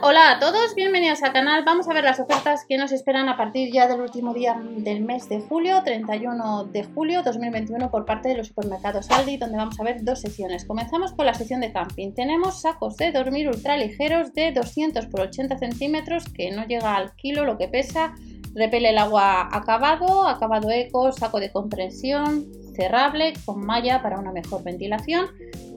[0.00, 1.64] Hola a todos, bienvenidos al canal.
[1.64, 5.00] Vamos a ver las ofertas que nos esperan a partir ya del último día del
[5.00, 9.80] mes de julio, 31 de julio 2021 por parte de los supermercados Aldi, donde vamos
[9.80, 10.64] a ver dos secciones.
[10.66, 12.12] Comenzamos con la sección de camping.
[12.12, 17.16] Tenemos sacos de dormir ultra ligeros de 200 por 80 centímetros que no llega al
[17.16, 18.14] kilo lo que pesa.
[18.54, 22.46] Repele el agua acabado, acabado eco, saco de compresión,
[22.76, 25.26] cerrable con malla para una mejor ventilación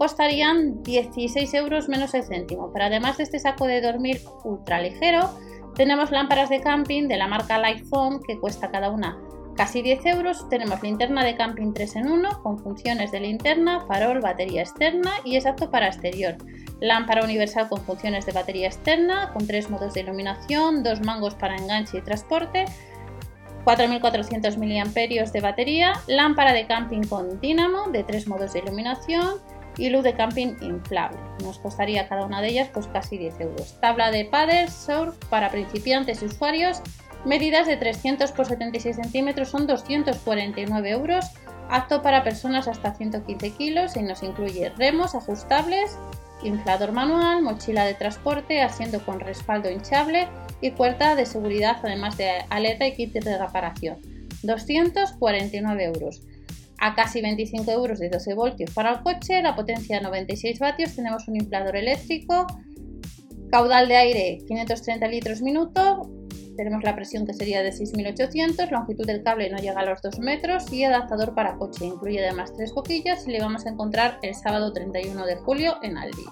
[0.02, 2.72] costarían 16 euros menos el céntimo.
[2.74, 5.30] Pero además de este saco de dormir ultra ligero,
[5.76, 9.20] tenemos lámparas de camping de la marca Lightphone que cuesta cada una
[9.56, 10.50] casi 10 euros.
[10.50, 15.36] Tenemos linterna de camping 3 en 1 con funciones de linterna, farol, batería externa y
[15.36, 16.36] es apto para exterior.
[16.80, 21.56] Lámpara universal con funciones de batería externa, con tres modos de iluminación, dos mangos para
[21.56, 22.66] enganche y transporte,
[23.66, 29.40] 4.400 mAh de batería, lámpara de camping con dínamo de tres modos de iluminación,
[29.78, 31.20] y luz de camping inflable.
[31.44, 33.78] Nos costaría cada una de ellas pues casi 10 euros.
[33.80, 36.82] Tabla de paddle surf para principiantes y usuarios.
[37.26, 41.26] Medidas de 300 por 76 centímetros son 249 euros.
[41.70, 45.98] Apto para personas hasta 115 kilos y nos incluye remos ajustables,
[46.44, 50.28] inflador manual, mochila de transporte, asiento con respaldo hinchable
[50.60, 54.02] y puerta de seguridad además de aleta y kit de reparación.
[54.44, 56.22] 249 euros
[56.82, 61.28] a casi 25 euros de 12 voltios para el coche, la potencia 96 vatios, tenemos
[61.28, 62.48] un inflador eléctrico,
[63.52, 66.10] caudal de aire 530 litros minuto,
[66.58, 70.20] tenemos la presión que sería de 6800, longitud del cable no llega a los 2
[70.20, 74.34] metros y adaptador para coche, incluye además tres boquillas y le vamos a encontrar el
[74.34, 76.26] sábado 31 de julio en Aldi.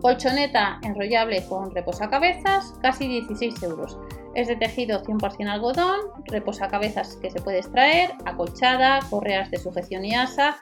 [0.00, 3.98] Colchoneta enrollable con reposacabezas, casi 16 euros.
[4.38, 10.14] Es de tejido 100% algodón, reposacabezas que se puede extraer, acolchada, correas de sujeción y
[10.14, 10.58] asa.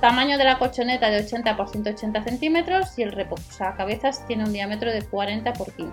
[0.00, 4.90] Tamaño de la colchoneta de 80 por 180 centímetros y el reposacabezas tiene un diámetro
[4.90, 5.92] de 40 por 15.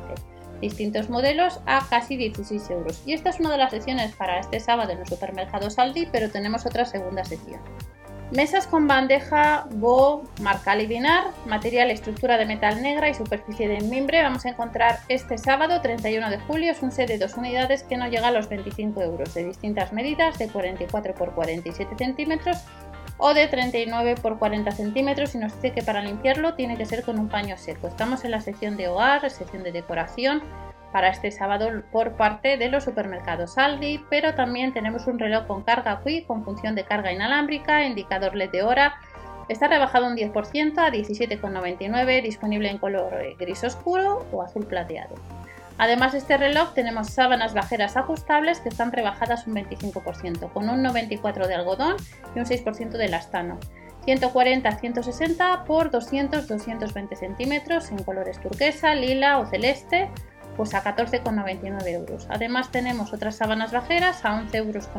[0.62, 3.04] Distintos modelos a casi 16 euros.
[3.06, 6.32] Y esta es una de las secciones para este sábado en los supermercados Aldi, pero
[6.32, 7.60] tenemos otra segunda sección.
[8.32, 14.24] Mesas con bandeja Bo marca Livinar, material estructura de metal negra y superficie de mimbre.
[14.24, 16.72] Vamos a encontrar este sábado 31 de julio.
[16.72, 19.94] Es un set de dos unidades que no llega a los 25 euros, de distintas
[19.94, 22.58] medidas, de 44 x 47 centímetros
[23.18, 27.04] o de 39 x 40 centímetros y nos dice que para limpiarlo tiene que ser
[27.04, 27.88] con un paño seco.
[27.88, 30.42] Estamos en la sección de hogar, sección de decoración
[30.96, 35.62] para este sábado por parte de los supermercados Aldi, pero también tenemos un reloj con
[35.62, 38.96] carga Quick con función de carga inalámbrica, indicador LED de hora.
[39.50, 45.16] Está rebajado un 10% a 17,99, disponible en color gris oscuro o azul plateado.
[45.78, 50.82] Además de este reloj tenemos sábanas bajeras ajustables que están rebajadas un 25%, con un
[50.82, 51.98] 94 de algodón
[52.34, 53.60] y un 6% de lastano.
[54.08, 60.10] 140-160 por 200-220 centímetros en colores turquesa, lila o celeste
[60.56, 62.28] pues a 14,99 euros.
[62.30, 64.90] Además tenemos otras sábanas bajeras a 11,99 euros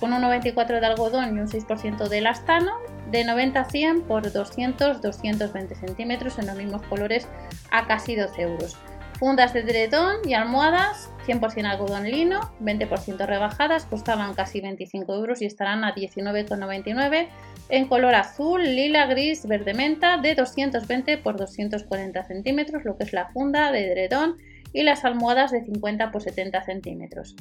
[0.00, 2.72] con un 94 de algodón y un 6% de elastano,
[3.10, 7.28] de 90 a 100 por 200-220 centímetros en los mismos colores
[7.70, 8.76] a casi 12 euros.
[9.18, 15.46] Fundas de dredón y almohadas 100% algodón lino, 20% rebajadas, costaban casi 25 euros y
[15.46, 17.28] estarán a 19,99
[17.70, 23.12] en color azul, lila, gris, verde menta de 220 por 240 centímetros, lo que es
[23.12, 24.36] la funda de dredón
[24.72, 27.34] y las almohadas de 50 por 70 centímetros.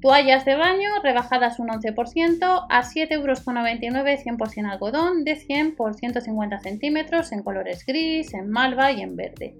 [0.00, 6.60] Toallas de baño rebajadas un 11% a 7,99 euros 100% algodón de 100 por 150
[6.60, 9.56] centímetros en colores gris, en malva y en verde.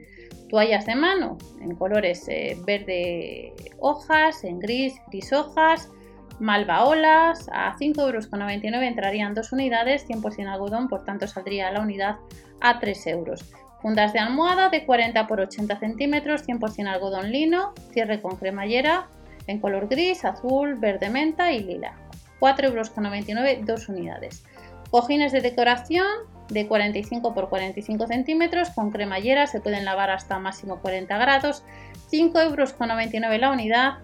[0.49, 5.91] Toallas de mano en colores eh, verde hojas, en gris, gris hojas,
[6.39, 7.51] malva olas.
[7.53, 12.17] A 5,99 euros entrarían dos unidades, 100% algodón, por tanto saldría la unidad
[12.61, 13.45] a 3 euros.
[13.83, 19.09] Fundas de almohada de 40 por 80 centímetros, 100% algodón lino, cierre con cremallera
[19.49, 21.97] en color gris, azul, verde menta y lila.
[22.41, 24.45] 4,99 euros dos unidades.
[24.91, 26.07] Cojines de decoración
[26.49, 31.65] de 45 por 45 centímetros con cremallera, se pueden lavar hasta máximo 40 grados,
[32.11, 33.99] 5,99 euros la unidad,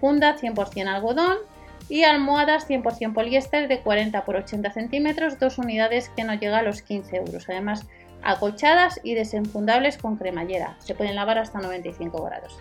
[0.00, 1.38] funda 100% algodón
[1.88, 6.62] y almohadas 100% poliéster de 40 por 80 centímetros, dos unidades que no llega a
[6.62, 7.86] los 15 euros, además
[8.22, 12.58] acolchadas y desenfundables con cremallera, se pueden lavar hasta 95 grados.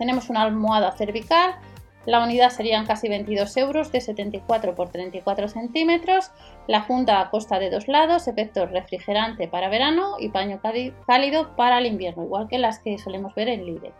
[0.00, 1.54] Tenemos una almohada cervical
[2.06, 6.30] la unidad serían casi 22 euros de 74 por 34 centímetros.
[6.66, 10.60] La funda costa de dos lados, efecto refrigerante para verano y paño
[11.06, 13.92] cálido para el invierno, igual que las que solemos ver en Lidl.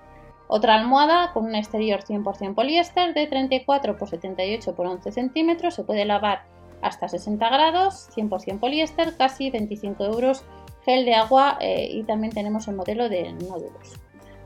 [0.49, 5.75] Otra almohada con un exterior 100% poliéster de 34 por 78 por 11 centímetros.
[5.75, 6.45] Se puede lavar
[6.83, 10.45] hasta 60 grados, 100% poliéster, casi 25 euros
[10.87, 14.01] gel de agua eh, y también tenemos el modelo de nódulos.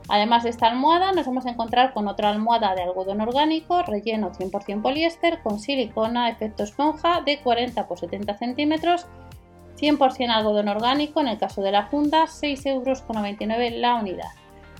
[0.07, 4.31] Además de esta almohada nos vamos a encontrar con otra almohada de algodón orgánico relleno
[4.31, 9.07] 100% poliéster con silicona efecto esponja de 40 x 70 centímetros
[9.77, 13.03] 100% algodón orgánico en el caso de la funda 6,99 euros
[13.79, 14.29] la unidad.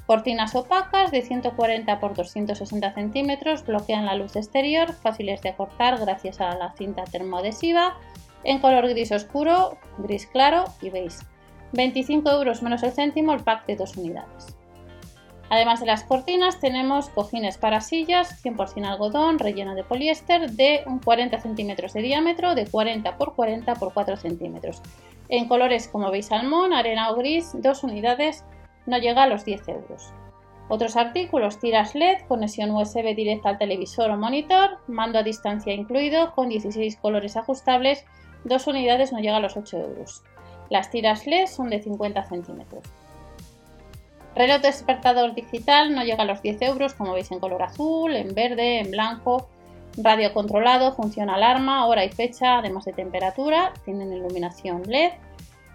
[0.06, 6.39] Cortinas opacas de 140 x 260 centímetros bloquean la luz exterior, fáciles de acortar gracias
[6.39, 7.98] a la cinta termoadhesiva,
[8.44, 11.18] en color gris oscuro, gris claro y beige.
[11.74, 14.56] 25 euros menos el céntimo el pack de dos unidades.
[15.50, 21.39] Además de las cortinas tenemos cojines para sillas 100% algodón relleno de poliéster de 40
[21.39, 24.81] centímetros de diámetro de 40 x 40 x 4 centímetros.
[25.30, 28.44] En colores como veis salmón, arena o gris, dos unidades
[28.86, 30.13] no llega a los 10 euros.
[30.68, 36.33] Otros artículos, tiras LED, conexión USB directa al televisor o monitor, mando a distancia incluido,
[36.33, 38.03] con 16 colores ajustables,
[38.44, 40.24] dos unidades no llega a los 8 euros.
[40.71, 42.83] Las tiras LED son de 50 centímetros.
[44.35, 48.35] Reloj despertador digital no llega a los 10 euros, como veis en color azul, en
[48.35, 49.47] verde, en blanco.
[49.95, 53.71] Radio controlado, funciona alarma, hora y fecha, además de temperatura.
[53.85, 55.13] Tienen iluminación LED.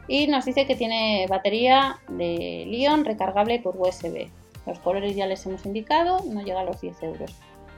[0.08, 4.28] Y nos dice que tiene batería de Lion recargable por USB.
[4.66, 7.34] Los colores ya les hemos indicado, no llega a los 10 euros.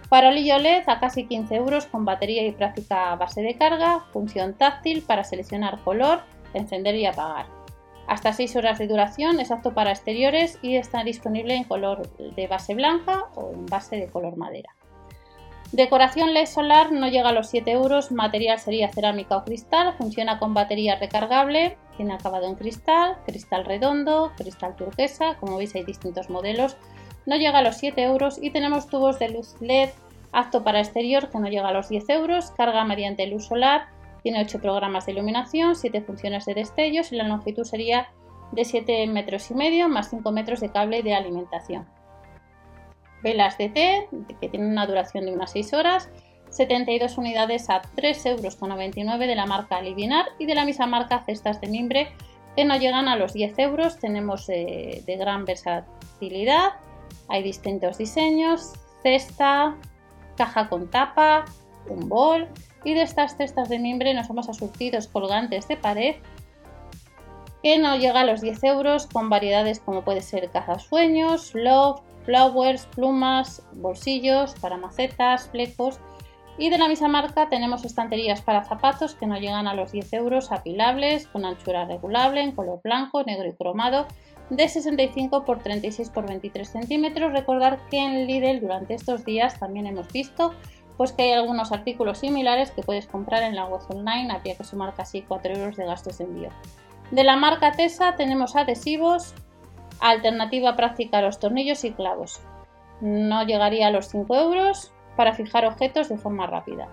[0.09, 5.03] Farolillo LED a casi 15 euros con batería y práctica base de carga, función táctil
[5.03, 6.23] para seleccionar color,
[6.55, 7.62] encender y apagar
[8.07, 12.47] hasta 6 horas de duración, es apto para exteriores y está disponible en color de
[12.47, 14.75] base blanca o en base de color madera.
[15.73, 20.39] Decoración LED solar no llega a los 7 euros, material sería cerámica o cristal, funciona
[20.39, 26.29] con batería recargable, tiene acabado en cristal, cristal redondo, cristal turquesa, como veis hay distintos
[26.29, 26.77] modelos,
[27.25, 29.91] no llega a los 7 euros y tenemos tubos de luz LED
[30.33, 33.87] apto para exterior que no llega a los 10 euros, carga mediante luz solar,
[34.23, 38.09] tiene 8 programas de iluminación, 7 funciones de destellos y la longitud sería
[38.53, 41.87] de 7 metros y medio más 5 metros de cable de alimentación.
[43.23, 44.09] Velas de té,
[44.41, 46.11] que tienen una duración de unas 6 horas,
[46.51, 51.61] 72 unidades a 3,99 euros de la marca Livinar y de la misma marca cestas
[51.61, 52.13] de mimbre
[52.57, 53.99] que no llegan a los 10 euros.
[53.99, 56.73] Tenemos eh, de gran versatilidad,
[57.29, 58.73] hay distintos diseños,
[59.03, 59.77] cesta,
[60.37, 61.47] caja con tapa,
[61.89, 62.49] un bol
[62.85, 66.17] y de estas cestas de mimbre nos vamos a surtidos colgantes de pared
[67.63, 72.87] que no llega a los 10 euros con variedades como puede ser cazasueños, love, flowers,
[72.87, 76.01] plumas, bolsillos para macetas, flecos
[76.59, 80.13] y de la misma marca tenemos estanterías para zapatos que no llegan a los 10
[80.13, 84.07] euros apilables con anchura regulable en color blanco, negro y cromado
[84.51, 87.33] de 65 x 36 x 23 centímetros.
[87.33, 90.53] Recordar que en Lidl durante estos días también hemos visto
[91.03, 94.63] pues que hay algunos artículos similares que puedes comprar en la web online, habría que
[94.63, 96.51] sumar casi 4 euros de gastos de envío.
[97.11, 99.35] De la marca Tesa tenemos adhesivos,
[99.99, 102.41] alternativa práctica a los tornillos y clavos.
[103.01, 106.87] No llegaría a los 5 euros para fijar objetos de forma rápida.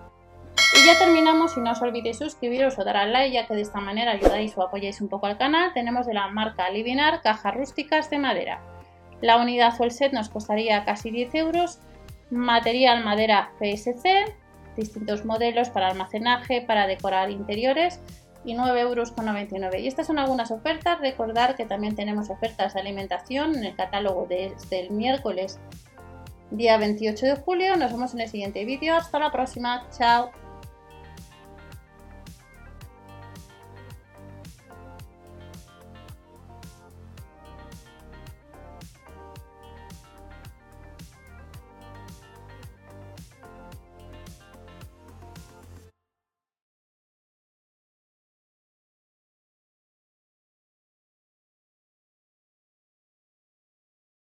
[0.76, 3.62] Y ya terminamos y no os olvidéis suscribiros o dar al like ya que de
[3.62, 5.72] esta manera ayudáis o apoyáis un poco al canal.
[5.72, 8.60] Tenemos de la marca Livinar cajas rústicas de madera.
[9.20, 11.78] La unidad o el set nos costaría casi 10 euros
[12.30, 14.34] material madera PSC,
[14.76, 18.00] distintos modelos para almacenaje, para decorar interiores
[18.44, 19.80] y 9,99 euros.
[19.80, 21.00] Y estas son algunas ofertas.
[21.00, 25.58] Recordar que también tenemos ofertas de alimentación en el catálogo desde el miércoles
[26.50, 27.76] día 28 de julio.
[27.76, 28.96] Nos vemos en el siguiente vídeo.
[28.96, 29.86] Hasta la próxima.
[29.96, 30.30] Chao.